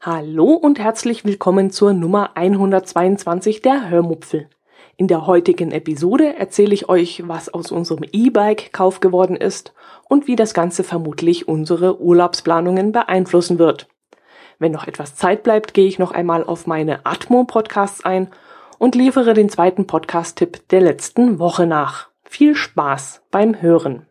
[0.00, 4.48] Hallo und herzlich willkommen zur Nummer 122 der Hörmupfel.
[4.96, 9.72] In der heutigen Episode erzähle ich euch, was aus unserem E-Bike-Kauf geworden ist
[10.08, 13.86] und wie das Ganze vermutlich unsere Urlaubsplanungen beeinflussen wird.
[14.58, 18.32] Wenn noch etwas Zeit bleibt, gehe ich noch einmal auf meine Atmo-Podcasts ein
[18.80, 22.08] und liefere den zweiten Podcast-Tipp der letzten Woche nach.
[22.24, 24.06] Viel Spaß beim Hören.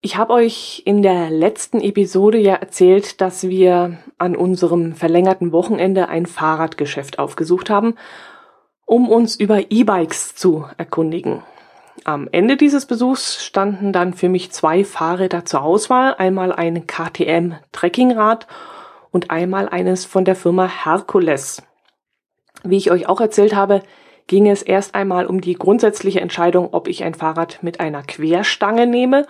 [0.00, 6.08] Ich habe euch in der letzten Episode ja erzählt, dass wir an unserem verlängerten Wochenende
[6.08, 7.94] ein Fahrradgeschäft aufgesucht haben,
[8.86, 11.42] um uns über E-Bikes zu erkundigen.
[12.04, 17.56] Am Ende dieses Besuchs standen dann für mich zwei Fahrräder zur Auswahl, einmal ein KTM
[17.72, 18.46] Trekkingrad
[19.10, 21.67] und einmal eines von der Firma Hercules.
[22.64, 23.82] Wie ich euch auch erzählt habe,
[24.26, 28.86] ging es erst einmal um die grundsätzliche Entscheidung, ob ich ein Fahrrad mit einer Querstange
[28.86, 29.26] nehme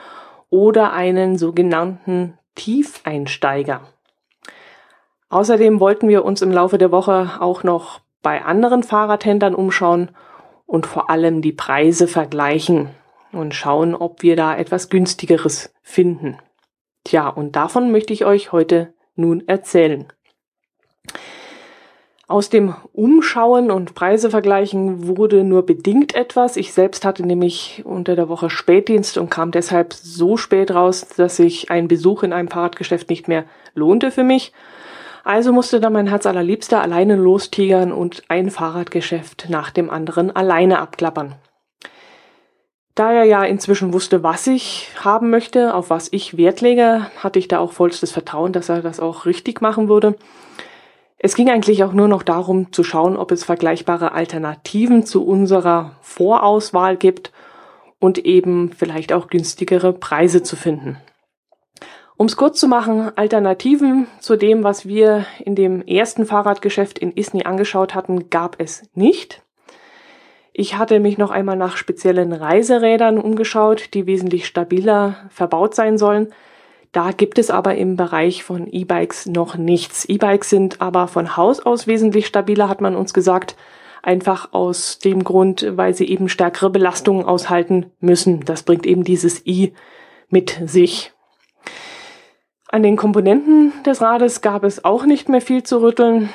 [0.51, 3.83] oder einen sogenannten Tiefeinsteiger.
[5.31, 10.11] Außerdem wollten wir uns im Laufe der Woche auch noch bei anderen Fahrradhändlern umschauen
[10.67, 12.91] und vor allem die Preise vergleichen
[13.33, 16.39] und schauen, ob wir da etwas günstigeres finden.
[17.05, 20.13] Tja, und davon möchte ich euch heute nun erzählen.
[22.31, 26.59] Aus dem Umschauen und Preise vergleichen wurde nur bedingt etwas.
[26.59, 31.37] Ich selbst hatte nämlich unter der Woche Spätdienst und kam deshalb so spät raus, dass
[31.37, 34.53] sich ein Besuch in einem Fahrradgeschäft nicht mehr lohnte für mich.
[35.25, 40.81] Also musste dann mein Herz allerliebster alleine lostigern und ein Fahrradgeschäft nach dem anderen alleine
[40.81, 41.35] abklappern.
[42.95, 47.39] Da er ja inzwischen wusste, was ich haben möchte, auf was ich Wert lege, hatte
[47.39, 50.15] ich da auch vollstes Vertrauen, dass er das auch richtig machen würde.
[51.19, 55.97] Es ging eigentlich auch nur noch darum zu schauen, ob es vergleichbare Alternativen zu unserer
[56.01, 57.33] Vorauswahl gibt
[57.99, 60.97] und eben vielleicht auch günstigere Preise zu finden.
[62.17, 67.13] Um es kurz zu machen, Alternativen zu dem, was wir in dem ersten Fahrradgeschäft in
[67.13, 69.43] Isny angeschaut hatten, gab es nicht.
[70.53, 76.33] Ich hatte mich noch einmal nach speziellen Reiserädern umgeschaut, die wesentlich stabiler verbaut sein sollen,
[76.93, 80.05] da gibt es aber im Bereich von E-Bikes noch nichts.
[80.07, 83.57] E-Bikes sind aber von Haus aus wesentlich stabiler, hat man uns gesagt.
[84.03, 88.45] Einfach aus dem Grund, weil sie eben stärkere Belastungen aushalten müssen.
[88.45, 89.75] Das bringt eben dieses i
[90.31, 91.13] mit sich.
[92.69, 96.29] An den Komponenten des Rades gab es auch nicht mehr viel zu rütteln.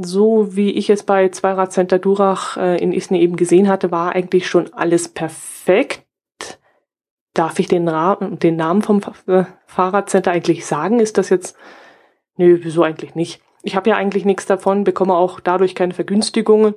[0.00, 4.46] So wie ich es bei Zweiradcenter Durach äh, in Isne eben gesehen hatte, war eigentlich
[4.46, 6.02] schon alles perfekt.
[7.38, 7.86] Darf ich den,
[8.42, 10.98] den Namen vom äh, Fahrradcenter eigentlich sagen?
[10.98, 11.56] Ist das jetzt.
[12.36, 13.40] Nö, wieso eigentlich nicht?
[13.62, 16.74] Ich habe ja eigentlich nichts davon, bekomme auch dadurch keine Vergünstigungen.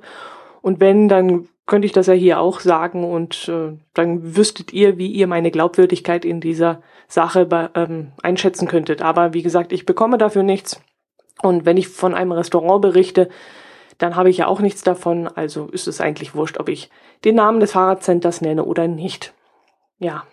[0.60, 4.98] Und wenn, dann könnte ich das ja hier auch sagen und äh, dann wüsstet ihr,
[4.98, 9.02] wie ihr meine Glaubwürdigkeit in dieser Sache ähm, einschätzen könntet.
[9.02, 10.80] Aber wie gesagt, ich bekomme dafür nichts.
[11.42, 13.28] Und wenn ich von einem Restaurant berichte,
[13.98, 15.26] dann habe ich ja auch nichts davon.
[15.26, 16.88] Also ist es eigentlich wurscht, ob ich
[17.24, 19.34] den Namen des Fahrradcenters nenne oder nicht.
[19.98, 20.24] Ja,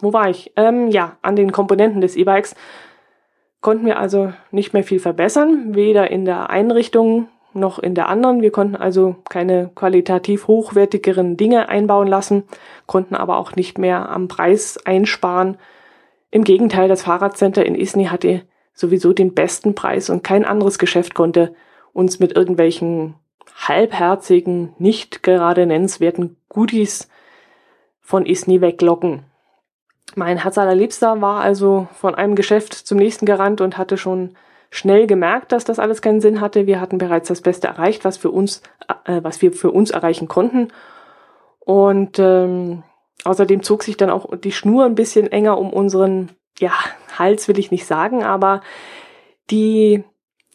[0.00, 0.52] wo war ich?
[0.56, 2.54] Ähm, ja, an den Komponenten des E-Bikes
[3.60, 8.42] konnten wir also nicht mehr viel verbessern, weder in der Einrichtung noch in der anderen.
[8.42, 12.44] Wir konnten also keine qualitativ hochwertigeren Dinge einbauen lassen,
[12.86, 15.58] konnten aber auch nicht mehr am Preis einsparen.
[16.30, 18.42] Im Gegenteil, das Fahrradcenter in Isny hatte
[18.74, 21.54] sowieso den besten Preis und kein anderes Geschäft konnte
[21.92, 23.14] uns mit irgendwelchen
[23.54, 27.08] halbherzigen, nicht gerade nennenswerten Goodies
[28.00, 29.24] von Isny weglocken.
[30.14, 34.34] Mein Herz allerliebster war also von einem Geschäft zum nächsten gerannt und hatte schon
[34.70, 36.66] schnell gemerkt, dass das alles keinen Sinn hatte.
[36.66, 38.62] Wir hatten bereits das Beste erreicht, was für uns,
[39.04, 40.68] äh, was wir für uns erreichen konnten.
[41.60, 42.82] Und ähm,
[43.24, 46.72] außerdem zog sich dann auch die Schnur ein bisschen enger um unseren, ja,
[47.18, 48.62] Hals will ich nicht sagen, aber
[49.50, 50.04] die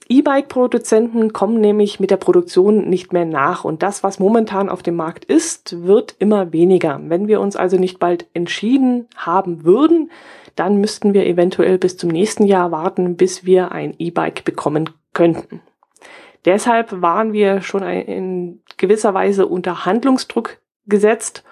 [0.09, 4.95] E-Bike-Produzenten kommen nämlich mit der Produktion nicht mehr nach und das, was momentan auf dem
[4.95, 6.99] Markt ist, wird immer weniger.
[7.03, 10.11] Wenn wir uns also nicht bald entschieden haben würden,
[10.55, 15.61] dann müssten wir eventuell bis zum nächsten Jahr warten, bis wir ein E-Bike bekommen könnten.
[16.45, 21.43] Deshalb waren wir schon in gewisser Weise unter Handlungsdruck gesetzt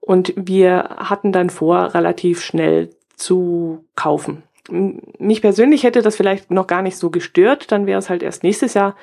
[0.00, 6.66] und wir hatten dann vor, relativ schnell zu kaufen mich persönlich hätte das vielleicht noch
[6.66, 8.94] gar nicht so gestört, dann wäre es halt erst nächstes Jahr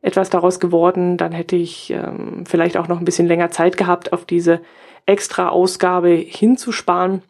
[0.00, 4.12] etwas daraus geworden, dann hätte ich ähm, vielleicht auch noch ein bisschen länger Zeit gehabt,
[4.12, 4.60] auf diese
[5.06, 7.22] extra Ausgabe hinzusparen.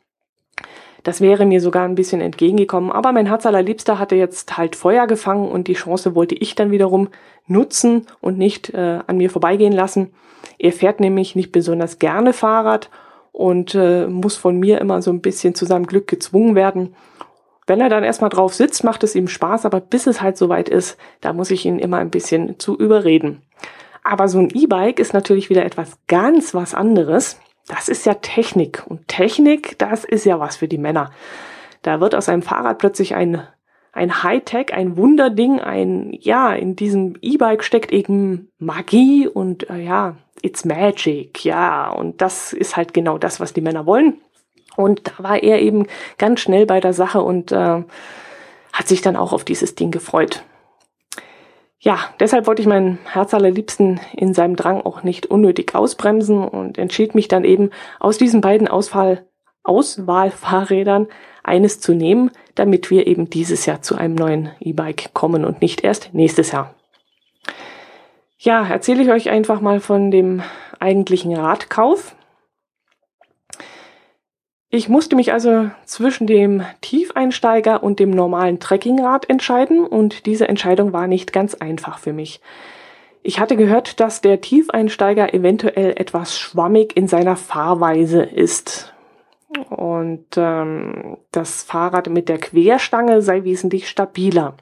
[1.04, 5.06] Das wäre mir sogar ein bisschen entgegengekommen, aber mein Herz allerliebster hatte jetzt halt Feuer
[5.06, 7.08] gefangen und die Chance wollte ich dann wiederum
[7.46, 10.14] nutzen und nicht äh, an mir vorbeigehen lassen.
[10.58, 12.88] Er fährt nämlich nicht besonders gerne Fahrrad
[13.32, 16.94] und äh, muss von mir immer so ein bisschen zu seinem Glück gezwungen werden.
[17.66, 20.68] Wenn er dann erstmal drauf sitzt, macht es ihm Spaß, aber bis es halt soweit
[20.68, 23.42] ist, da muss ich ihn immer ein bisschen zu überreden.
[24.02, 27.40] Aber so ein E-Bike ist natürlich wieder etwas ganz was anderes.
[27.66, 28.84] Das ist ja Technik.
[28.86, 31.10] Und Technik, das ist ja was für die Männer.
[31.80, 33.42] Da wird aus einem Fahrrad plötzlich ein,
[33.92, 40.16] ein Hightech, ein Wunderding, ein, ja, in diesem E-Bike steckt eben Magie und, äh, ja,
[40.42, 41.90] it's magic, ja.
[41.90, 44.18] Und das ist halt genau das, was die Männer wollen.
[44.76, 45.86] Und da war er eben
[46.18, 47.82] ganz schnell bei der Sache und äh,
[48.72, 50.42] hat sich dann auch auf dieses Ding gefreut.
[51.78, 56.78] Ja, deshalb wollte ich meinen Herz allerliebsten in seinem Drang auch nicht unnötig ausbremsen und
[56.78, 59.26] entschied mich dann eben aus diesen beiden Ausfall
[59.64, 61.08] Auswahlfahrrädern
[61.42, 65.82] eines zu nehmen, damit wir eben dieses Jahr zu einem neuen E-Bike kommen und nicht
[65.82, 66.74] erst nächstes Jahr.
[68.38, 70.42] Ja, erzähle ich euch einfach mal von dem
[70.80, 72.14] eigentlichen Radkauf.
[74.74, 80.92] Ich musste mich also zwischen dem Tiefeinsteiger und dem normalen Trekkingrad entscheiden und diese Entscheidung
[80.92, 82.40] war nicht ganz einfach für mich.
[83.22, 88.92] Ich hatte gehört, dass der Tiefeinsteiger eventuell etwas schwammig in seiner Fahrweise ist.
[89.70, 94.54] Und ähm, das Fahrrad mit der Querstange sei wesentlich stabiler.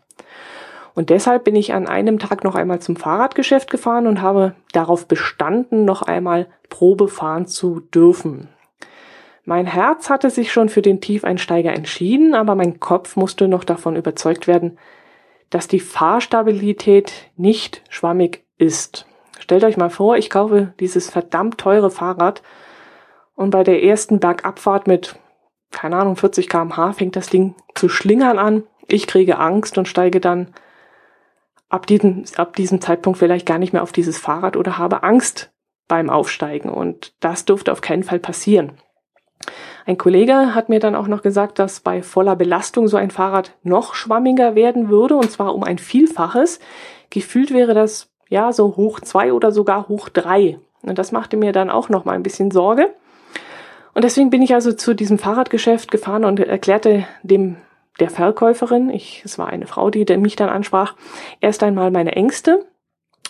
[0.92, 5.08] Und deshalb bin ich an einem Tag noch einmal zum Fahrradgeschäft gefahren und habe darauf
[5.08, 8.50] bestanden, noch einmal Probe fahren zu dürfen.
[9.44, 13.96] Mein Herz hatte sich schon für den Tiefeinsteiger entschieden, aber mein Kopf musste noch davon
[13.96, 14.78] überzeugt werden,
[15.50, 19.06] dass die Fahrstabilität nicht schwammig ist.
[19.40, 22.42] Stellt euch mal vor, ich kaufe dieses verdammt teure Fahrrad
[23.34, 25.16] und bei der ersten Bergabfahrt mit,
[25.72, 28.62] keine Ahnung, 40 kmh fängt das Ding zu schlingern an.
[28.86, 30.54] Ich kriege Angst und steige dann
[31.68, 35.50] ab diesem, ab diesem Zeitpunkt vielleicht gar nicht mehr auf dieses Fahrrad oder habe Angst
[35.88, 36.70] beim Aufsteigen.
[36.70, 38.72] Und das durfte auf keinen Fall passieren.
[39.86, 43.52] Ein Kollege hat mir dann auch noch gesagt, dass bei voller Belastung so ein Fahrrad
[43.62, 46.60] noch schwammiger werden würde, und zwar um ein Vielfaches.
[47.10, 50.58] Gefühlt wäre das ja so hoch zwei oder sogar hoch drei.
[50.82, 52.92] Und das machte mir dann auch noch mal ein bisschen Sorge.
[53.94, 57.56] Und deswegen bin ich also zu diesem Fahrradgeschäft gefahren und erklärte dem
[58.00, 60.94] der Verkäuferin, ich, es war eine Frau, die mich dann ansprach,
[61.40, 62.64] erst einmal meine Ängste,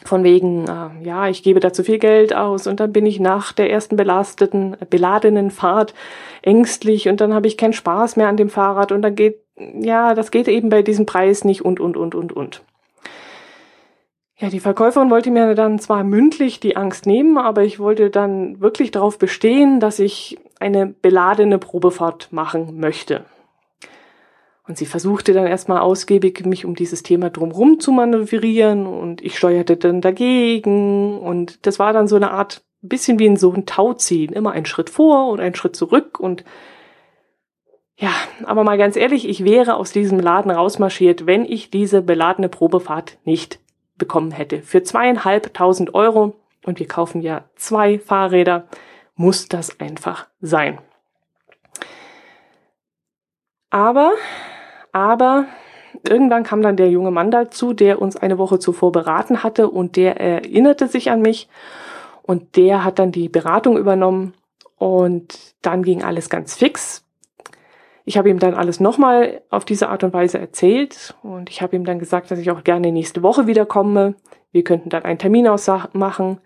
[0.05, 3.21] von wegen, äh, ja, ich gebe da zu viel Geld aus und dann bin ich
[3.21, 5.95] nach der ersten belasteten, beladenen Fahrt
[6.43, 10.15] ängstlich und dann habe ich keinen Spaß mehr an dem Fahrrad und dann geht, ja,
[10.15, 12.63] das geht eben bei diesem Preis nicht und, und, und, und, und.
[14.39, 18.61] Ja, die Verkäuferin wollte mir dann zwar mündlich die Angst nehmen, aber ich wollte dann
[18.61, 23.25] wirklich darauf bestehen, dass ich eine beladene Probefahrt machen möchte.
[24.67, 28.87] Und sie versuchte dann erstmal ausgiebig, mich um dieses Thema drumherum zu manövrieren.
[28.87, 31.19] Und ich steuerte dann dagegen.
[31.19, 34.67] Und das war dann so eine Art, bisschen wie in so ein Tauziehen, immer ein
[34.67, 36.21] Schritt vor und ein Schritt zurück.
[36.21, 36.45] Und
[37.97, 38.13] ja,
[38.45, 43.19] aber mal ganz ehrlich, ich wäre aus diesem Laden rausmarschiert, wenn ich diese beladene Probefahrt
[43.25, 43.61] nicht
[43.97, 44.63] bekommen hätte.
[44.63, 46.35] Für zweieinhalbtausend Euro.
[46.65, 48.69] Und wir kaufen ja zwei Fahrräder,
[49.17, 50.79] muss das einfach sein.
[53.73, 54.13] Aber
[54.93, 55.47] aber
[56.07, 59.97] irgendwann kam dann der junge Mann dazu, der uns eine Woche zuvor beraten hatte und
[59.97, 61.49] der erinnerte sich an mich
[62.23, 64.35] und der hat dann die Beratung übernommen
[64.77, 67.07] und dann ging alles ganz fix.
[68.05, 71.75] Ich habe ihm dann alles nochmal auf diese Art und Weise erzählt und ich habe
[71.75, 74.17] ihm dann gesagt, dass ich auch gerne nächste Woche wiederkomme.
[74.51, 76.41] Wir könnten dann einen Termin ausmachen.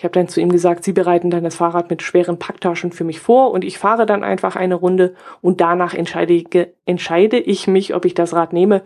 [0.00, 3.04] Ich habe dann zu ihm gesagt, Sie bereiten dann das Fahrrad mit schweren Packtaschen für
[3.04, 7.94] mich vor und ich fahre dann einfach eine Runde und danach entscheide, entscheide ich mich,
[7.94, 8.80] ob ich das Rad nehme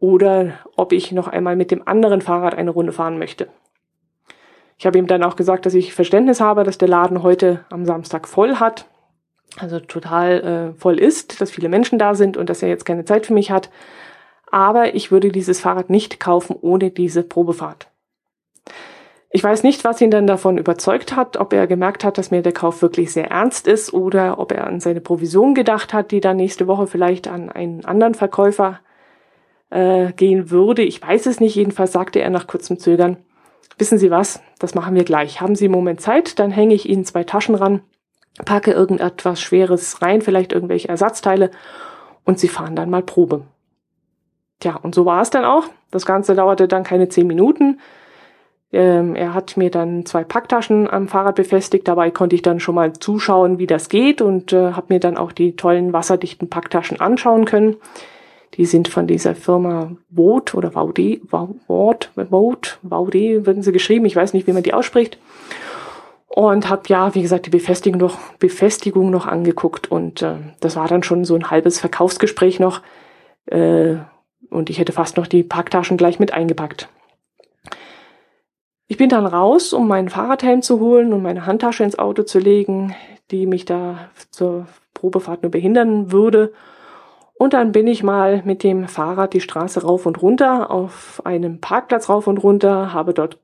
[0.00, 3.48] oder ob ich noch einmal mit dem anderen Fahrrad eine Runde fahren möchte.
[4.78, 7.84] Ich habe ihm dann auch gesagt, dass ich Verständnis habe, dass der Laden heute am
[7.84, 8.86] Samstag voll hat,
[9.58, 13.04] also total äh, voll ist, dass viele Menschen da sind und dass er jetzt keine
[13.04, 13.68] Zeit für mich hat.
[14.50, 17.88] Aber ich würde dieses Fahrrad nicht kaufen ohne diese Probefahrt.
[19.30, 22.40] Ich weiß nicht, was ihn dann davon überzeugt hat, ob er gemerkt hat, dass mir
[22.40, 26.20] der Kauf wirklich sehr ernst ist oder ob er an seine Provision gedacht hat, die
[26.20, 28.80] dann nächste Woche vielleicht an einen anderen Verkäufer
[29.68, 30.82] äh, gehen würde.
[30.82, 31.54] Ich weiß es nicht.
[31.54, 33.18] Jedenfalls sagte er nach kurzem Zögern,
[33.76, 35.42] wissen Sie was, das machen wir gleich.
[35.42, 37.82] Haben Sie einen Moment Zeit, dann hänge ich Ihnen zwei Taschen ran,
[38.46, 41.50] packe irgendetwas Schweres rein, vielleicht irgendwelche Ersatzteile
[42.24, 43.42] und Sie fahren dann mal Probe.
[44.60, 45.64] Tja, und so war es dann auch.
[45.90, 47.78] Das Ganze dauerte dann keine zehn Minuten.
[48.70, 51.88] Ähm, er hat mir dann zwei Packtaschen am Fahrrad befestigt.
[51.88, 55.16] Dabei konnte ich dann schon mal zuschauen, wie das geht und äh, habe mir dann
[55.16, 57.76] auch die tollen wasserdichten Packtaschen anschauen können.
[58.54, 64.04] Die sind von dieser Firma Vought oder VD, Vought, Vought, VD würden sie geschrieben.
[64.04, 65.18] Ich weiß nicht, wie man die ausspricht.
[66.26, 70.86] Und habe ja, wie gesagt, die Befestigung noch, Befestigung noch angeguckt und äh, das war
[70.86, 72.82] dann schon so ein halbes Verkaufsgespräch noch.
[73.46, 73.96] Äh,
[74.50, 76.88] und ich hätte fast noch die Packtaschen gleich mit eingepackt.
[78.90, 82.38] Ich bin dann raus, um meinen Fahrradhelm zu holen und meine Handtasche ins Auto zu
[82.38, 82.94] legen,
[83.30, 86.54] die mich da zur Probefahrt nur behindern würde.
[87.34, 91.60] Und dann bin ich mal mit dem Fahrrad die Straße rauf und runter auf einem
[91.60, 93.38] Parkplatz rauf und runter, habe dort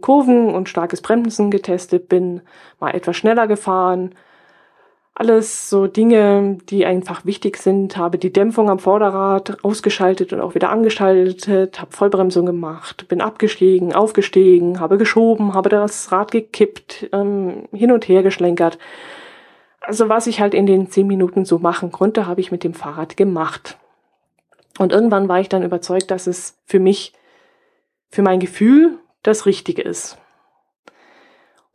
[0.00, 2.42] Kurven und starkes Bremsen getestet, bin
[2.80, 4.16] mal etwas schneller gefahren,
[5.18, 7.96] alles so Dinge, die einfach wichtig sind.
[7.96, 13.92] Habe die Dämpfung am Vorderrad ausgeschaltet und auch wieder angeschaltet, habe Vollbremsung gemacht, bin abgestiegen,
[13.92, 18.78] aufgestiegen, habe geschoben, habe das Rad gekippt, ähm, hin und her geschlenkert.
[19.80, 22.74] Also was ich halt in den zehn Minuten so machen konnte, habe ich mit dem
[22.74, 23.76] Fahrrad gemacht.
[24.78, 27.12] Und irgendwann war ich dann überzeugt, dass es für mich,
[28.08, 30.16] für mein Gefühl das Richtige ist.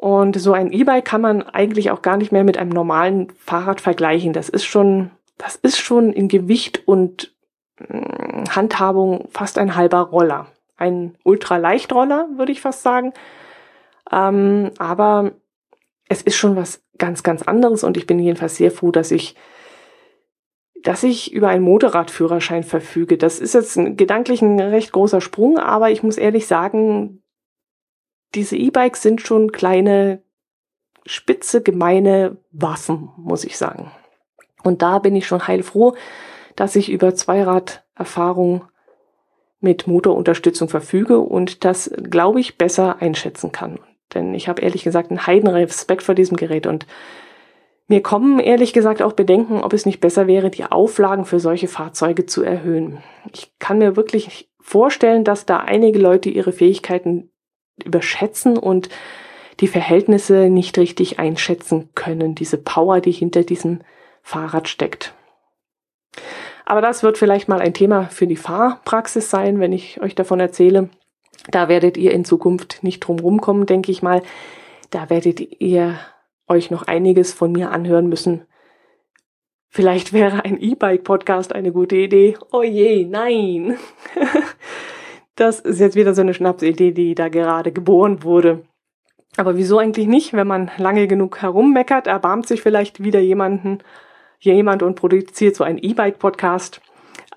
[0.03, 3.79] Und so ein E-Bike kann man eigentlich auch gar nicht mehr mit einem normalen Fahrrad
[3.79, 4.33] vergleichen.
[4.33, 7.33] Das ist schon, das ist schon in Gewicht und
[7.77, 10.47] äh, Handhabung fast ein halber Roller.
[10.75, 13.13] Ein Ultraleichtroller, würde ich fast sagen.
[14.11, 15.31] Ähm, aber
[16.09, 19.37] es ist schon was ganz, ganz anderes und ich bin jedenfalls sehr froh, dass ich
[20.83, 23.17] dass ich über einen Motorradführerschein verfüge.
[23.17, 27.22] Das ist jetzt ein, gedanklich ein recht großer Sprung, aber ich muss ehrlich sagen,
[28.35, 30.21] diese E-Bikes sind schon kleine,
[31.05, 33.91] spitze, gemeine Waffen, muss ich sagen.
[34.63, 35.95] Und da bin ich schon heilfroh,
[36.55, 38.65] dass ich über Zweirad-Erfahrung
[39.59, 43.79] mit Motorunterstützung verfüge und das, glaube ich, besser einschätzen kann.
[44.13, 46.85] Denn ich habe ehrlich gesagt einen Heidenrespekt vor diesem Gerät und
[47.87, 51.67] mir kommen ehrlich gesagt auch Bedenken, ob es nicht besser wäre, die Auflagen für solche
[51.67, 53.03] Fahrzeuge zu erhöhen.
[53.33, 57.32] Ich kann mir wirklich vorstellen, dass da einige Leute ihre Fähigkeiten
[57.83, 58.89] überschätzen und
[59.59, 63.81] die Verhältnisse nicht richtig einschätzen können, diese Power, die hinter diesem
[64.21, 65.13] Fahrrad steckt.
[66.65, 70.39] Aber das wird vielleicht mal ein Thema für die Fahrpraxis sein, wenn ich euch davon
[70.39, 70.89] erzähle.
[71.49, 74.21] Da werdet ihr in Zukunft nicht drum rumkommen, denke ich mal.
[74.91, 75.99] Da werdet ihr
[76.47, 78.45] euch noch einiges von mir anhören müssen.
[79.69, 82.37] Vielleicht wäre ein E-Bike-Podcast eine gute Idee.
[82.51, 83.77] Oh je, nein.
[85.35, 88.63] Das ist jetzt wieder so eine Schnapsidee, die da gerade geboren wurde.
[89.35, 90.33] Aber wieso eigentlich nicht?
[90.33, 93.79] Wenn man lange genug herummeckert, erbarmt sich vielleicht wieder jemanden,
[94.39, 96.81] jemand und produziert so einen E-Bike-Podcast.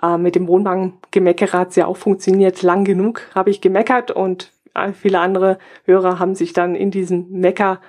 [0.03, 2.62] Äh, mit dem Wohnwagen-Gemeckere hat es ja auch funktioniert.
[2.62, 7.31] Lang genug habe ich gemeckert und äh, viele andere Hörer haben sich dann in diesen
[7.31, 7.81] Mecker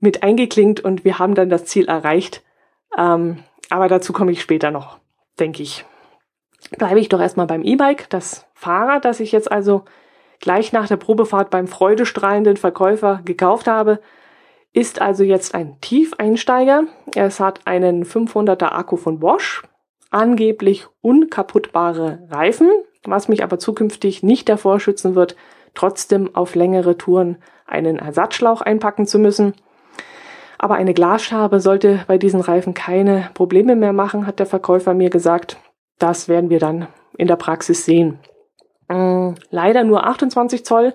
[0.00, 2.42] mit eingeklinkt und wir haben dann das Ziel erreicht.
[2.98, 3.38] Ähm,
[3.70, 4.98] aber dazu komme ich später noch,
[5.38, 5.86] denke ich
[6.76, 8.08] bleibe ich doch erstmal beim E-Bike.
[8.10, 9.84] Das Fahrrad, das ich jetzt also
[10.40, 14.00] gleich nach der Probefahrt beim freudestrahlenden Verkäufer gekauft habe,
[14.72, 16.84] ist also jetzt ein Tiefeinsteiger.
[17.14, 19.62] Es hat einen 500er Akku von Bosch,
[20.10, 22.70] angeblich unkaputtbare Reifen,
[23.04, 25.36] was mich aber zukünftig nicht davor schützen wird,
[25.74, 29.54] trotzdem auf längere Touren einen Ersatzschlauch einpacken zu müssen.
[30.58, 35.10] Aber eine Glasschabe sollte bei diesen Reifen keine Probleme mehr machen, hat der Verkäufer mir
[35.10, 35.56] gesagt.
[36.00, 38.18] Das werden wir dann in der Praxis sehen.
[38.88, 40.94] Ähm, leider nur 28 Zoll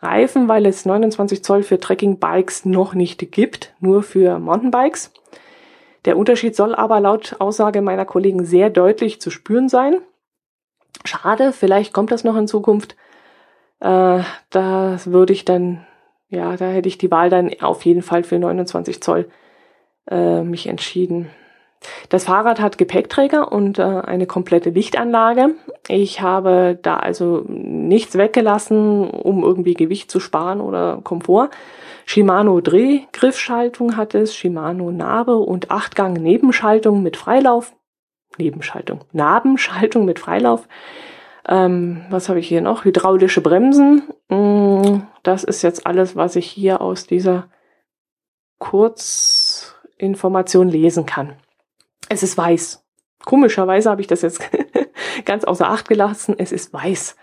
[0.00, 5.12] Reifen, weil es 29 Zoll für Trekking-Bikes noch nicht gibt, nur für Mountainbikes.
[6.04, 9.96] Der Unterschied soll aber laut Aussage meiner Kollegen sehr deutlich zu spüren sein.
[11.04, 12.96] Schade, vielleicht kommt das noch in Zukunft.
[13.80, 15.86] Äh, da würde ich dann,
[16.28, 19.28] ja, da hätte ich die Wahl dann auf jeden Fall für 29 Zoll
[20.10, 21.30] äh, mich entschieden.
[22.08, 25.54] Das Fahrrad hat Gepäckträger und äh, eine komplette Lichtanlage.
[25.88, 31.50] Ich habe da also nichts weggelassen, um irgendwie Gewicht zu sparen oder Komfort.
[32.06, 37.74] Shimano Drehgriffschaltung hat es, Shimano Narbe und Achtgang Nebenschaltung mit Freilauf.
[38.36, 40.66] Nebenschaltung, Nabenschaltung mit Freilauf.
[41.46, 42.84] Ähm, was habe ich hier noch?
[42.84, 44.02] Hydraulische Bremsen.
[44.28, 47.48] Mm, das ist jetzt alles, was ich hier aus dieser
[48.58, 51.34] Kurzinformation lesen kann.
[52.08, 52.84] Es ist weiß.
[53.24, 54.48] Komischerweise habe ich das jetzt
[55.24, 56.34] ganz außer Acht gelassen.
[56.38, 57.16] Es ist weiß.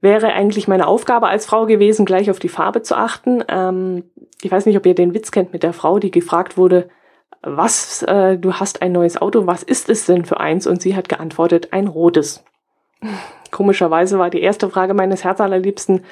[0.00, 3.42] Wäre eigentlich meine Aufgabe als Frau gewesen, gleich auf die Farbe zu achten.
[3.48, 4.04] Ähm,
[4.42, 6.88] ich weiß nicht, ob ihr den Witz kennt mit der Frau, die gefragt wurde,
[7.40, 10.66] was, äh, du hast ein neues Auto, was ist es denn für eins?
[10.66, 12.44] Und sie hat geantwortet, ein rotes.
[13.50, 16.04] Komischerweise war die erste Frage meines Herzallerliebsten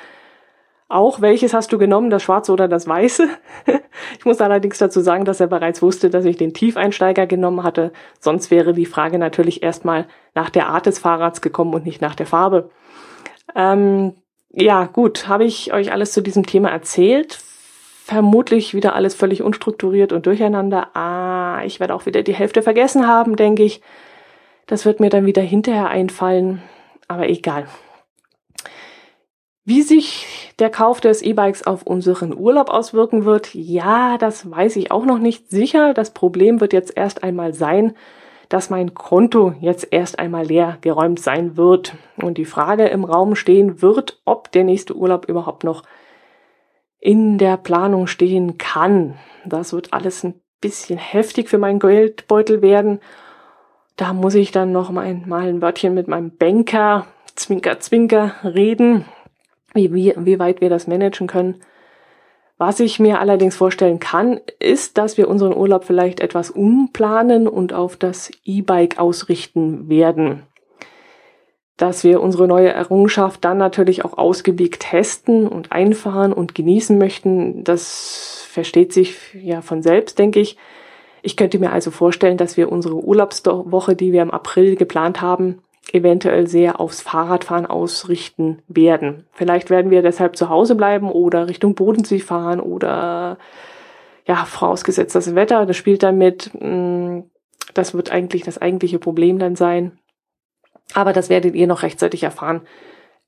[0.92, 3.28] auch welches hast du genommen, das schwarze oder das weiße?
[4.18, 7.92] ich muss allerdings dazu sagen, dass er bereits wusste, dass ich den Tiefeinsteiger genommen hatte.
[8.20, 12.14] Sonst wäre die Frage natürlich erstmal nach der Art des Fahrrads gekommen und nicht nach
[12.14, 12.70] der Farbe.
[13.54, 14.14] Ähm,
[14.50, 17.38] ja, gut, habe ich euch alles zu diesem Thema erzählt.
[18.04, 20.94] Vermutlich wieder alles völlig unstrukturiert und durcheinander.
[20.94, 23.80] Ah, ich werde auch wieder die Hälfte vergessen haben, denke ich.
[24.66, 26.62] Das wird mir dann wieder hinterher einfallen.
[27.08, 27.66] Aber egal.
[29.64, 34.90] Wie sich der Kauf des E-Bikes auf unseren Urlaub auswirken wird, ja, das weiß ich
[34.90, 35.94] auch noch nicht sicher.
[35.94, 37.94] Das Problem wird jetzt erst einmal sein,
[38.48, 43.36] dass mein Konto jetzt erst einmal leer geräumt sein wird und die Frage im Raum
[43.36, 45.84] stehen wird, ob der nächste Urlaub überhaupt noch
[46.98, 49.14] in der Planung stehen kann.
[49.44, 52.98] Das wird alles ein bisschen heftig für meinen Geldbeutel werden.
[53.94, 59.04] Da muss ich dann noch mal ein Wörtchen mit meinem Banker, Zwinker, Zwinker, reden
[59.74, 61.60] wie, wie, wie weit wir das managen können.
[62.58, 67.72] Was ich mir allerdings vorstellen kann, ist, dass wir unseren Urlaub vielleicht etwas umplanen und
[67.72, 70.44] auf das E-Bike ausrichten werden.
[71.76, 77.64] Dass wir unsere neue Errungenschaft dann natürlich auch ausgiebig testen und einfahren und genießen möchten,
[77.64, 80.56] das versteht sich ja von selbst, denke ich.
[81.22, 85.62] Ich könnte mir also vorstellen, dass wir unsere Urlaubswoche, die wir im April geplant haben,
[85.90, 89.26] eventuell sehr aufs Fahrradfahren ausrichten werden.
[89.32, 93.38] Vielleicht werden wir deshalb zu Hause bleiben oder Richtung Bodensee fahren oder
[94.26, 96.50] ja, vorausgesetzt das Wetter, das spielt damit.
[96.54, 97.20] Mm,
[97.74, 99.98] das wird eigentlich das eigentliche Problem dann sein.
[100.94, 102.62] Aber das werdet ihr noch rechtzeitig erfahren.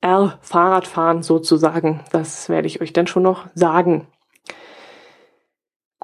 [0.01, 2.01] R-Fahrradfahren sozusagen.
[2.11, 4.07] Das werde ich euch dann schon noch sagen.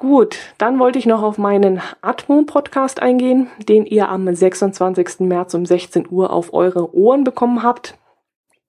[0.02, 5.20] Gut, dann wollte ich noch auf meinen Atmo-Podcast eingehen, den ihr am 26.
[5.20, 8.00] März um 16 Uhr auf eure Ohren bekommen habt.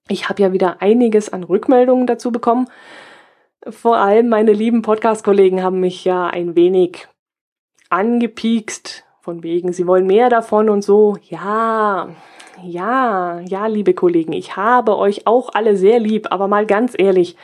[0.07, 2.67] Ich habe ja wieder einiges an Rückmeldungen dazu bekommen.
[3.67, 7.07] Vor allem meine lieben Podcast-Kollegen haben mich ja ein wenig
[7.89, 11.17] angepiekst, von wegen, sie wollen mehr davon und so.
[11.31, 12.09] Ja,
[12.61, 17.37] ja, ja, liebe Kollegen, ich habe euch auch alle sehr lieb, aber mal ganz ehrlich,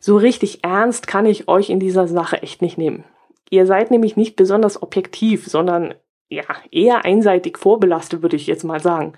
[0.00, 3.04] so richtig ernst kann ich euch in dieser Sache echt nicht nehmen.
[3.50, 5.94] Ihr seid nämlich nicht besonders objektiv, sondern
[6.28, 9.14] ja, eher einseitig vorbelastet, würde ich jetzt mal sagen.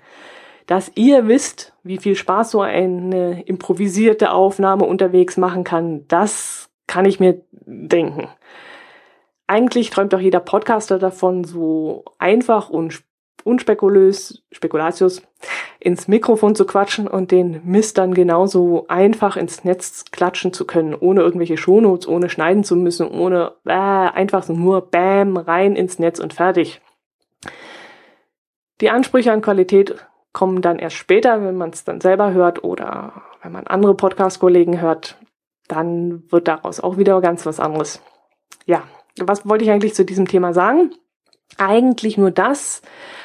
[0.67, 7.05] Dass ihr wisst, wie viel Spaß so eine improvisierte Aufnahme unterwegs machen kann, das kann
[7.05, 8.29] ich mir denken.
[9.47, 13.03] Eigentlich träumt doch jeder Podcaster davon, so einfach und
[13.43, 15.23] unspekulös, Spekulatius,
[15.81, 20.93] ins Mikrofon zu quatschen und den Mist dann genauso einfach ins Netz klatschen zu können,
[20.93, 25.97] ohne irgendwelche Shownotes, ohne schneiden zu müssen, ohne äh, einfach so nur Bam rein ins
[25.97, 26.81] Netz und fertig.
[28.79, 29.95] Die Ansprüche an Qualität
[30.33, 34.79] kommen dann erst später, wenn man es dann selber hört oder wenn man andere Podcast-Kollegen
[34.79, 35.17] hört,
[35.67, 38.01] dann wird daraus auch wieder ganz was anderes.
[38.65, 38.83] Ja,
[39.19, 40.91] was wollte ich eigentlich zu diesem Thema sagen?
[41.57, 42.83] Eigentlich nur das,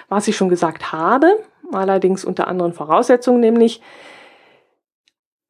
[0.09, 1.37] was ich schon gesagt habe,
[1.73, 3.81] allerdings unter anderen Voraussetzungen, nämlich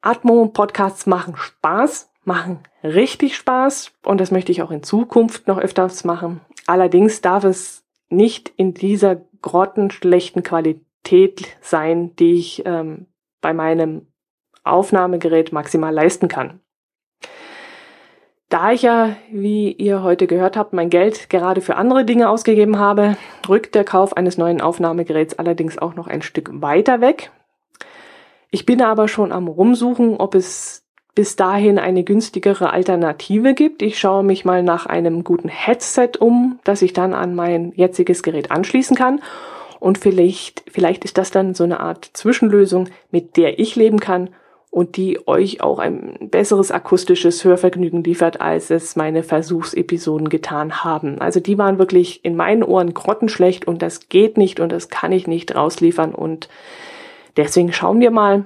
[0.01, 6.03] Atmo-Podcasts machen Spaß, machen richtig Spaß und das möchte ich auch in Zukunft noch öfters
[6.03, 6.41] machen.
[6.65, 13.07] Allerdings darf es nicht in dieser grottenschlechten Qualität sein, die ich ähm,
[13.41, 14.07] bei meinem
[14.63, 16.59] Aufnahmegerät maximal leisten kann.
[18.49, 22.79] Da ich ja, wie ihr heute gehört habt, mein Geld gerade für andere Dinge ausgegeben
[22.79, 23.17] habe,
[23.49, 27.31] rückt der Kauf eines neuen Aufnahmegeräts allerdings auch noch ein Stück weiter weg.
[28.49, 33.81] Ich bin aber schon am Rumsuchen, ob es bis dahin eine günstigere Alternative gibt.
[33.81, 38.23] Ich schaue mich mal nach einem guten Headset um, das ich dann an mein jetziges
[38.23, 39.19] Gerät anschließen kann.
[39.81, 44.29] Und vielleicht, vielleicht ist das dann so eine Art Zwischenlösung, mit der ich leben kann
[44.69, 51.19] und die euch auch ein besseres akustisches Hörvergnügen liefert, als es meine Versuchsepisoden getan haben.
[51.19, 55.11] Also die waren wirklich in meinen Ohren grottenschlecht und das geht nicht und das kann
[55.11, 56.49] ich nicht rausliefern und
[57.37, 58.45] deswegen schauen wir mal,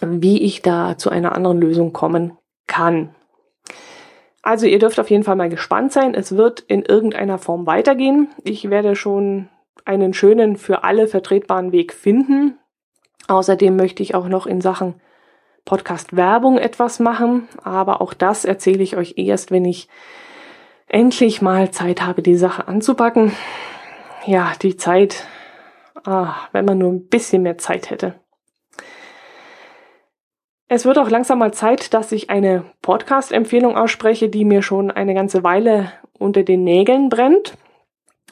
[0.00, 3.14] wie ich da zu einer anderen Lösung kommen kann.
[4.42, 6.14] Also ihr dürft auf jeden Fall mal gespannt sein.
[6.14, 8.28] Es wird in irgendeiner Form weitergehen.
[8.44, 9.48] Ich werde schon
[9.84, 12.58] einen schönen für alle vertretbaren Weg finden.
[13.26, 14.94] Außerdem möchte ich auch noch in Sachen
[15.68, 19.86] Podcast-Werbung etwas machen, aber auch das erzähle ich euch erst, wenn ich
[20.86, 23.32] endlich mal Zeit habe, die Sache anzupacken.
[24.24, 25.26] Ja, die Zeit,
[26.04, 28.14] ah, wenn man nur ein bisschen mehr Zeit hätte.
[30.68, 35.12] Es wird auch langsam mal Zeit, dass ich eine Podcast-Empfehlung ausspreche, die mir schon eine
[35.12, 37.58] ganze Weile unter den Nägeln brennt.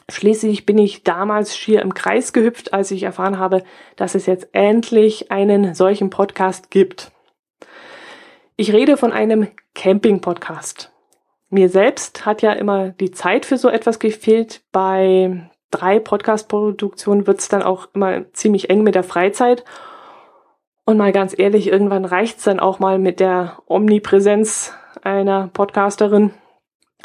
[0.09, 3.63] Schließlich bin ich damals schier im Kreis gehüpft, als ich erfahren habe,
[3.95, 7.11] dass es jetzt endlich einen solchen Podcast gibt.
[8.59, 10.91] Ich rede von einem Camping-Podcast.
[11.51, 14.63] Mir selbst hat ja immer die Zeit für so etwas gefehlt.
[14.71, 19.63] Bei drei Podcast-Produktionen wird es dann auch immer ziemlich eng mit der Freizeit.
[20.85, 26.33] Und mal ganz ehrlich, irgendwann reicht's dann auch mal mit der Omnipräsenz einer Podcasterin.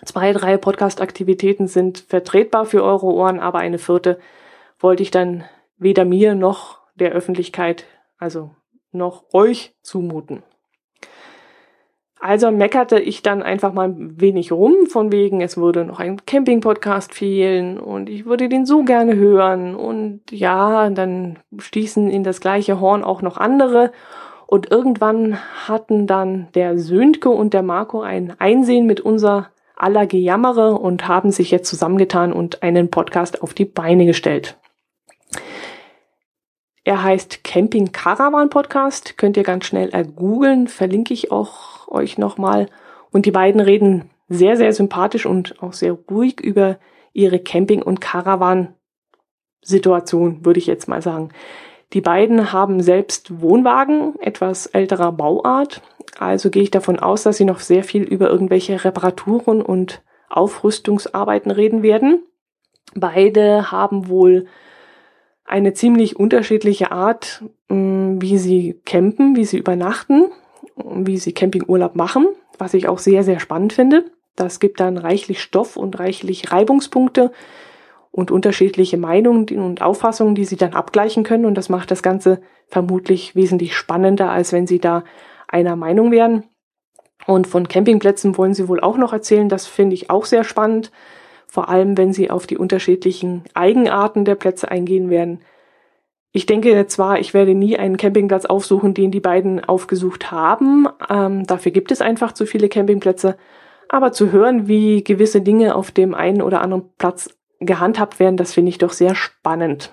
[0.07, 4.19] Zwei, drei Podcast-Aktivitäten sind vertretbar für eure Ohren, aber eine vierte
[4.81, 5.45] wollte ich dann
[5.77, 7.85] weder mir noch der Öffentlichkeit,
[8.17, 8.53] also
[8.91, 10.43] noch euch zumuten.
[12.25, 16.25] Also meckerte ich dann einfach mal ein wenig rum, von wegen, es würde noch ein
[16.25, 19.75] Camping-Podcast fehlen und ich würde den so gerne hören.
[19.75, 23.91] Und ja, dann stießen in das gleiche Horn auch noch andere.
[24.47, 30.75] Und irgendwann hatten dann der Söhnke und der Marco ein Einsehen mit unser aller Gejammere
[30.79, 34.62] und haben sich jetzt zusammengetan und einen Podcast auf die Beine gestellt.
[36.85, 42.67] Er heißt Camping Caravan Podcast, könnt ihr ganz schnell ergoogeln, verlinke ich auch euch nochmal.
[43.13, 46.81] Und die beiden reden sehr, sehr sympathisch und auch sehr ruhig über
[47.13, 51.29] ihre Camping- und Caravan-Situation, würde ich jetzt mal sagen.
[51.93, 55.83] Die beiden haben selbst Wohnwagen etwas älterer Bauart.
[56.19, 61.53] Also gehe ich davon aus, dass sie noch sehr viel über irgendwelche Reparaturen und Aufrüstungsarbeiten
[61.53, 62.25] reden werden.
[62.95, 64.49] Beide haben wohl
[65.53, 70.25] eine ziemlich unterschiedliche Art, mm, wie sie campen, wie sie übernachten
[70.77, 72.27] wie sie Campingurlaub machen,
[72.59, 74.05] was ich auch sehr, sehr spannend finde.
[74.37, 77.33] Das gibt dann reichlich Stoff und reichlich Reibungspunkte
[78.11, 81.45] und unterschiedliche Meinungen und Auffassungen, die sie dann abgleichen können.
[81.45, 85.05] Und das macht das Ganze vermutlich wesentlich spannender, als wenn sie da
[85.49, 86.45] einer Meinung wären.
[87.27, 89.49] Und von Campingplätzen wollen sie wohl auch noch erzählen.
[89.49, 90.91] Das finde ich auch sehr spannend.
[91.53, 95.41] Vor allem, wenn sie auf die unterschiedlichen Eigenarten der Plätze eingehen werden.
[96.33, 100.89] Ich denke zwar, ich werde nie einen Campingplatz aufsuchen, den die beiden aufgesucht haben.
[101.11, 103.37] Ähm, dafür gibt es einfach zu viele Campingplätze.
[103.91, 107.29] Aber zu hören, wie gewisse Dinge auf dem einen oder anderen Platz
[107.61, 109.93] gehandhabt werden, das finde ich doch sehr spannend.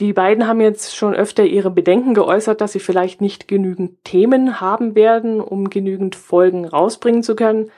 [0.00, 4.60] Die beiden haben jetzt schon öfter ihre Bedenken geäußert, dass sie vielleicht nicht genügend Themen
[4.60, 7.70] haben werden, um genügend Folgen rausbringen zu können.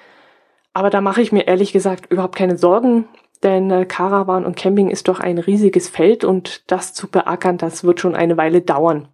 [0.76, 3.08] Aber da mache ich mir ehrlich gesagt überhaupt keine Sorgen.
[3.42, 7.84] Denn äh, Caravan und Camping ist doch ein riesiges Feld und das zu beackern, das
[7.84, 9.08] wird schon eine Weile dauern.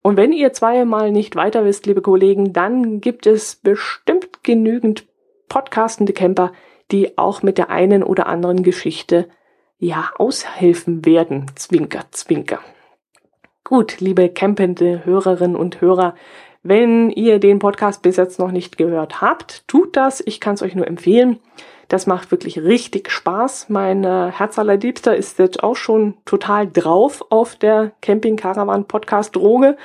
[0.00, 5.06] Und wenn ihr zweimal nicht weiter wisst, liebe Kollegen, dann gibt es bestimmt genügend
[5.50, 6.52] podcastende Camper,
[6.90, 9.28] die auch mit der einen oder anderen Geschichte
[9.76, 11.50] ja aushelfen werden.
[11.54, 12.60] Zwinker, zwinker.
[13.62, 16.14] Gut, liebe campende Hörerinnen und Hörer,
[16.62, 20.22] wenn ihr den Podcast bis jetzt noch nicht gehört habt, tut das.
[20.24, 21.38] Ich kann es euch nur empfehlen.
[21.88, 23.68] Das macht wirklich richtig Spaß.
[23.68, 29.34] Mein äh, Herz allerliebster ist jetzt auch schon total drauf auf der Camping Caravan Podcast
[29.34, 29.76] Droge.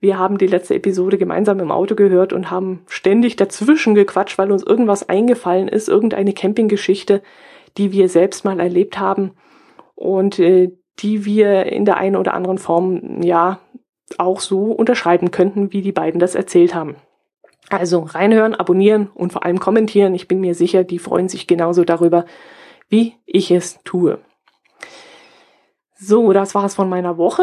[0.00, 4.50] Wir haben die letzte Episode gemeinsam im Auto gehört und haben ständig dazwischen gequatscht, weil
[4.50, 7.22] uns irgendwas eingefallen ist, irgendeine Campinggeschichte,
[7.76, 9.32] die wir selbst mal erlebt haben
[9.94, 13.60] und äh, die wir in der einen oder anderen Form ja
[14.18, 16.96] auch so unterschreiben könnten, wie die beiden das erzählt haben.
[17.68, 20.14] Also reinhören, abonnieren und vor allem kommentieren.
[20.14, 22.24] Ich bin mir sicher, die freuen sich genauso darüber,
[22.88, 24.18] wie ich es tue.
[25.98, 27.42] So, das war's von meiner Woche.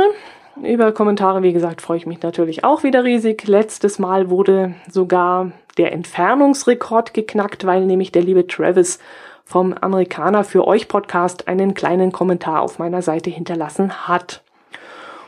[0.62, 3.47] Über Kommentare, wie gesagt, freue ich mich natürlich auch wieder riesig.
[3.47, 8.99] Letztes Mal wurde sogar der Entfernungsrekord geknackt, weil nämlich der liebe Travis
[9.43, 14.43] vom Amerikaner für euch Podcast einen kleinen Kommentar auf meiner Seite hinterlassen hat.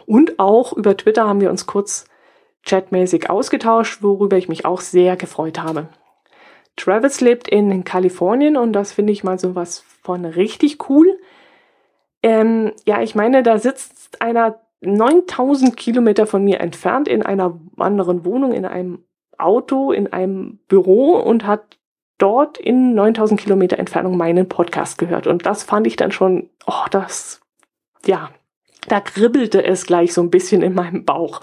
[0.05, 2.05] Und auch über Twitter haben wir uns kurz
[2.63, 5.87] chatmäßig ausgetauscht, worüber ich mich auch sehr gefreut habe.
[6.75, 11.17] Travis lebt in Kalifornien und das finde ich mal so was von richtig cool.
[12.21, 18.25] Ähm, ja, ich meine, da sitzt einer 9000 Kilometer von mir entfernt in einer anderen
[18.25, 19.05] Wohnung, in einem
[19.37, 21.77] Auto, in einem Büro und hat
[22.17, 25.27] dort in 9000 Kilometer Entfernung meinen Podcast gehört.
[25.27, 27.41] Und das fand ich dann schon, oh, das,
[28.05, 28.31] ja,
[28.87, 31.41] da kribbelte es gleich so ein bisschen in meinem Bauch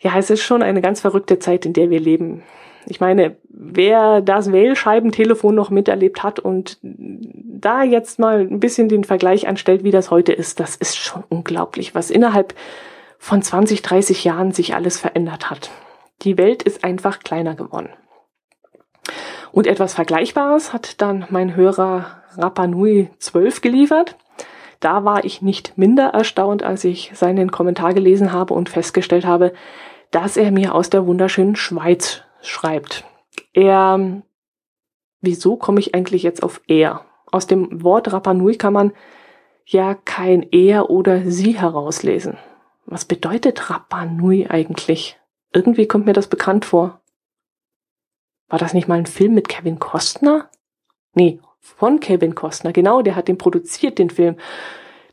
[0.00, 2.42] ja, es ist schon eine ganz verrückte Zeit, in der wir leben.
[2.86, 9.02] Ich meine, wer das Wählscheibentelefon noch miterlebt hat und da jetzt mal ein bisschen den
[9.02, 12.54] Vergleich anstellt, wie das heute ist, das ist schon unglaublich, was innerhalb
[13.18, 15.70] von 20, 30 Jahren sich alles verändert hat.
[16.22, 17.88] Die Welt ist einfach kleiner geworden.
[19.50, 24.16] Und etwas Vergleichbares hat dann mein Hörer Rapanui 12 geliefert.
[24.80, 29.52] Da war ich nicht minder erstaunt, als ich seinen Kommentar gelesen habe und festgestellt habe,
[30.10, 33.04] dass er mir aus der wunderschönen Schweiz schreibt.
[33.52, 34.22] Er,
[35.20, 37.04] wieso komme ich eigentlich jetzt auf er?
[37.32, 38.92] Aus dem Wort Rapa Nui kann man
[39.64, 42.38] ja kein er oder sie herauslesen.
[42.84, 45.18] Was bedeutet Rapa Nui eigentlich?
[45.52, 47.00] Irgendwie kommt mir das bekannt vor.
[48.48, 50.50] War das nicht mal ein Film mit Kevin Costner?
[51.14, 51.40] Nee,
[51.76, 54.36] von Kevin Costner, genau, der hat den produziert, den Film.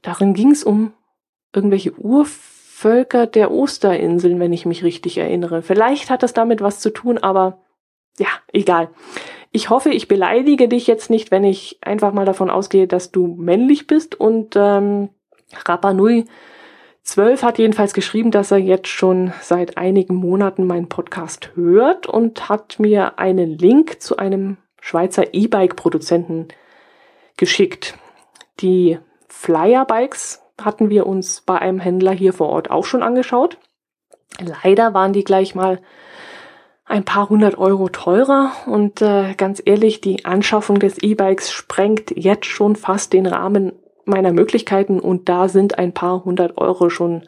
[0.02, 0.94] Darin ging es um
[1.54, 5.62] irgendwelche Urvölker der Osterinseln, wenn ich mich richtig erinnere.
[5.62, 7.60] Vielleicht hat das damit was zu tun, aber
[8.18, 8.90] ja, egal.
[9.52, 13.28] Ich hoffe, ich beleidige dich jetzt nicht, wenn ich einfach mal davon ausgehe, dass du
[13.28, 14.20] männlich bist.
[14.20, 15.10] Und ähm,
[15.66, 16.26] Rapa Nui
[17.04, 22.50] 12 hat jedenfalls geschrieben, dass er jetzt schon seit einigen Monaten meinen Podcast hört und
[22.50, 26.50] hat mir einen Link zu einem Schweizer E-Bike-Produzenten
[27.38, 27.98] geschickt.
[28.60, 33.58] Die Flyer-Bikes hatten wir uns bei einem Händler hier vor Ort auch schon angeschaut.
[34.42, 35.80] Leider waren die gleich mal
[36.84, 42.46] ein paar hundert Euro teurer und äh, ganz ehrlich, die Anschaffung des E-Bikes sprengt jetzt
[42.46, 43.72] schon fast den Rahmen
[44.04, 47.24] meiner Möglichkeiten und da sind ein paar hundert Euro schon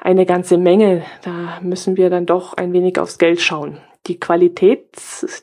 [0.00, 1.04] eine ganze Menge.
[1.22, 3.78] Da müssen wir dann doch ein wenig aufs Geld schauen.
[4.08, 4.88] Die Qualität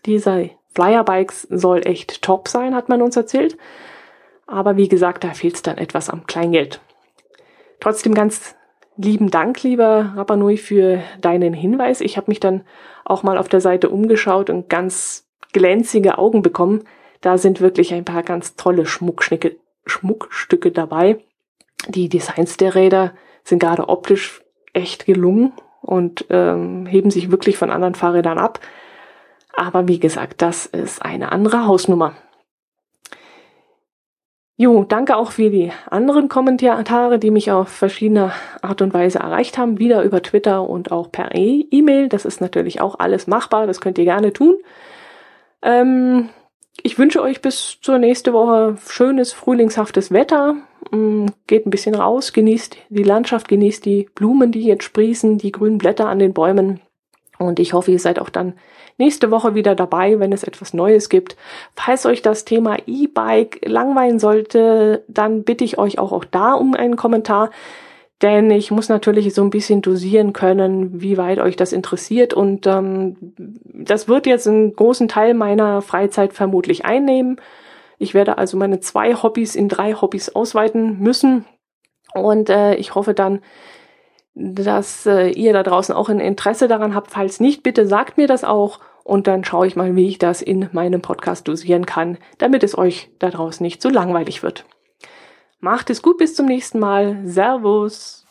[0.06, 3.58] dieser Flyerbikes soll echt top sein, hat man uns erzählt.
[4.48, 6.82] Aber wie gesagt, da fehlt es dann etwas am Kleingeld.
[7.80, 8.56] Trotzdem ganz
[8.98, 12.02] lieben Dank, lieber Rapanui, für deinen Hinweis.
[12.02, 12.64] Ich habe mich dann
[13.06, 16.84] auch mal auf der Seite umgeschaut und ganz glänzige Augen bekommen.
[17.22, 21.20] Da sind wirklich ein paar ganz tolle Schmuckstücke, dabei.
[21.88, 24.42] Die Designs der Räder sind gerade optisch
[24.74, 28.60] echt gelungen und ähm, heben sich wirklich von anderen Fahrrädern ab.
[29.54, 32.16] Aber wie gesagt, das ist eine andere Hausnummer.
[34.58, 39.58] Jo, danke auch für die anderen Kommentare, die mich auf verschiedene Art und Weise erreicht
[39.58, 39.80] haben.
[39.80, 42.10] Wieder über Twitter und auch per E-Mail.
[42.10, 43.66] Das ist natürlich auch alles machbar.
[43.66, 44.58] Das könnt ihr gerne tun.
[45.64, 46.30] Ähm,
[46.84, 50.56] ich wünsche euch bis zur nächsten Woche schönes, frühlingshaftes Wetter.
[50.92, 55.52] Mm, geht ein bisschen raus, genießt die Landschaft, genießt die Blumen, die jetzt sprießen, die
[55.52, 56.82] grünen Blätter an den Bäumen.
[57.42, 58.54] Und ich hoffe, ihr seid auch dann
[58.98, 61.36] nächste Woche wieder dabei, wenn es etwas Neues gibt.
[61.76, 66.76] Falls euch das Thema E-Bike langweilen sollte, dann bitte ich euch auch, auch da um
[66.76, 67.50] einen Kommentar.
[68.22, 72.36] Denn ich muss natürlich so ein bisschen dosieren können, wie weit euch das interessiert.
[72.36, 73.34] Und ähm,
[73.66, 77.42] das wird jetzt einen großen Teil meiner Freizeit vermutlich einnehmen.
[77.98, 81.46] Ich werde also meine zwei Hobbys in drei Hobbys ausweiten müssen.
[82.14, 83.42] Und äh, ich hoffe dann,
[84.34, 87.12] dass äh, ihr da draußen auch ein Interesse daran habt.
[87.12, 90.42] Falls nicht, bitte sagt mir das auch und dann schaue ich mal, wie ich das
[90.42, 94.66] in meinem Podcast dosieren kann, damit es euch da draußen nicht so langweilig wird.
[95.60, 97.20] Macht es gut, bis zum nächsten Mal.
[97.24, 98.26] Servus.